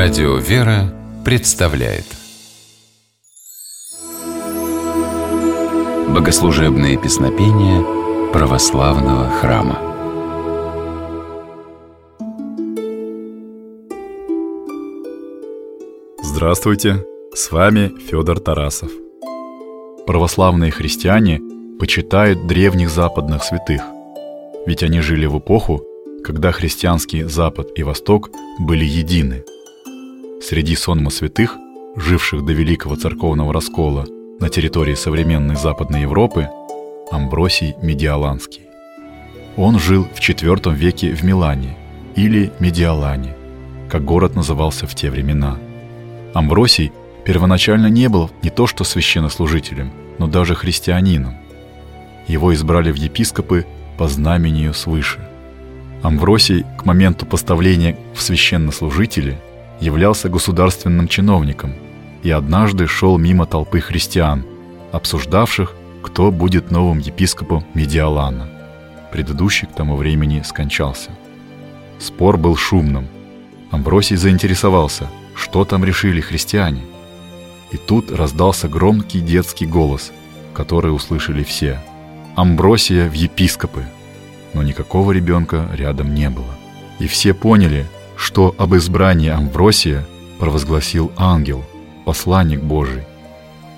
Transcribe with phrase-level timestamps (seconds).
[0.00, 2.04] Радио «Вера» представляет.
[6.14, 7.82] Богослужебные песнопения
[8.32, 9.76] православного храма.
[16.22, 17.04] Здравствуйте,
[17.34, 18.92] с вами Федор Тарасов.
[20.06, 21.40] Православные христиане
[21.80, 23.82] почитают древних западных святых,
[24.64, 25.82] ведь они жили в эпоху,
[26.22, 29.44] когда христианский Запад и Восток были едины–
[30.40, 31.56] Среди сонма святых,
[31.96, 34.06] живших до Великого Церковного Раскола
[34.38, 36.48] на территории современной Западной Европы,
[37.10, 38.62] Амбросий Медиаланский.
[39.56, 41.76] Он жил в IV веке в Милане
[42.14, 43.34] или Медиалане,
[43.90, 45.58] как город назывался в те времена.
[46.34, 46.92] Амбросий
[47.24, 51.34] первоначально не был не то что священнослужителем, но даже христианином.
[52.28, 53.66] Его избрали в епископы
[53.98, 55.18] по знамению свыше.
[56.02, 59.36] Амвросий к моменту поставления в священнослужители
[59.80, 61.74] являлся государственным чиновником
[62.22, 64.44] и однажды шел мимо толпы христиан,
[64.92, 68.48] обсуждавших, кто будет новым епископом Медиалана.
[69.12, 71.10] Предыдущий к тому времени скончался.
[71.98, 73.08] Спор был шумным.
[73.70, 76.82] Амбросий заинтересовался, что там решили христиане.
[77.70, 80.12] И тут раздался громкий детский голос,
[80.54, 81.80] который услышали все.
[82.36, 83.84] Амбросия в епископы.
[84.54, 86.54] Но никакого ребенка рядом не было.
[86.98, 87.86] И все поняли,
[88.18, 90.04] что об избрании Амвросия
[90.40, 91.64] провозгласил ангел,
[92.04, 93.04] посланник Божий.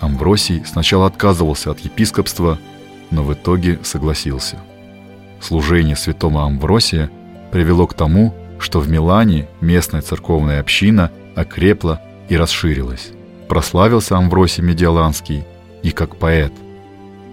[0.00, 2.58] Амвросий сначала отказывался от епископства,
[3.10, 4.56] но в итоге согласился.
[5.38, 7.10] Служение святого Амвросия
[7.52, 13.10] привело к тому, что в Милане местная церковная община окрепла и расширилась.
[13.48, 15.44] Прославился Амвросий Медиаланский
[15.82, 16.52] и как поэт.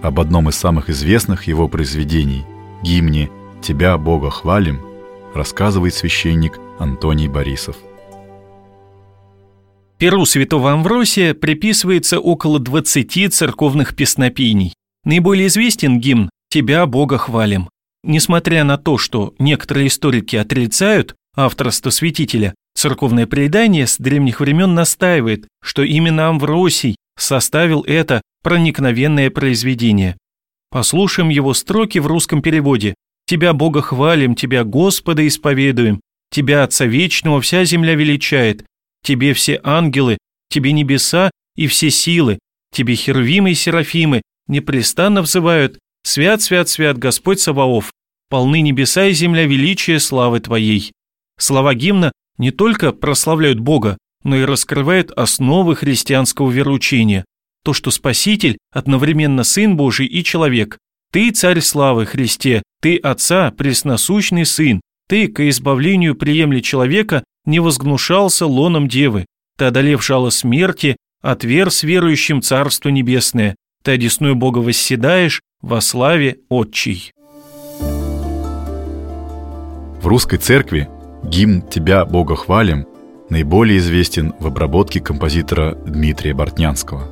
[0.02, 2.46] Об одном из самых известных его произведений,
[2.84, 3.30] гимне
[3.62, 4.82] «Тебя, Бога, хвалим»,
[5.34, 7.76] рассказывает священник Антоний Борисов.
[9.98, 14.74] Перу святого Амвросия приписывается около 20 церковных песнопений.
[15.04, 17.70] Наиболее известен гимн «Тебя, Бога, хвалим».
[18.04, 25.48] Несмотря на то, что некоторые историки отрицают авторство святителя, церковное предание с древних времен настаивает,
[25.62, 30.18] что именно Амвросий составил это проникновенное произведение.
[30.72, 32.96] Послушаем его строки в русском переводе.
[33.26, 36.00] «Тебя, Бога, хвалим, Тебя, Господа, исповедуем,
[36.32, 38.66] Тебя, Отца Вечного, вся земля величает,
[39.04, 40.18] Тебе все ангелы,
[40.50, 42.40] Тебе небеса и все силы,
[42.74, 45.80] Тебе херувимы и серафимы непрестанно взывают.
[46.04, 47.92] «Свят, свят, свят, Господь Саваоф,
[48.30, 50.92] полны небеса и земля величия славы Твоей».
[51.38, 57.26] Слова гимна не только прославляют Бога, но и раскрывают основы христианского вероучения,
[57.64, 60.78] то, что Спаситель одновременно Сын Божий и человек.
[61.12, 68.46] Ты, Царь Славы, Христе, Ты, Отца, пресносущный Сын, ты, к избавлению приемли человека, не возгнушался
[68.46, 69.26] лоном девы.
[69.58, 73.56] Ты, одолев жало смерти, отверз верующим Царство Небесное.
[73.84, 77.12] Ты одесную Бога восседаешь во славе Отчий.
[80.00, 80.88] В русской церкви
[81.24, 82.86] гимн «Тебя, Бога, хвалим»
[83.30, 87.08] наиболее известен в обработке композитора Дмитрия Бортнянского.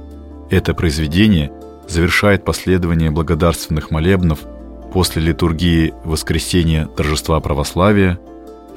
[0.52, 1.52] Это произведение
[1.88, 4.42] завершает последование благодарственных молебнов–
[4.92, 8.20] после литургии воскресения торжества православия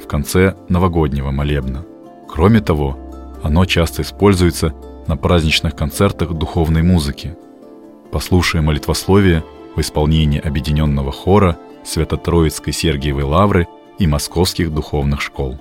[0.02, 1.84] в конце новогоднего молебна.
[2.28, 2.98] Кроме того,
[3.42, 4.74] оно часто используется
[5.06, 7.36] на праздничных концертах духовной музыки.
[8.12, 9.44] Послушаем молитвословие
[9.74, 13.66] в исполнении объединенного хора Свято-Троицкой Сергиевой Лавры
[13.98, 15.58] и московских духовных школ.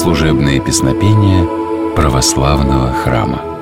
[0.00, 1.46] Богослужебные песнопения
[1.94, 3.59] православного храма.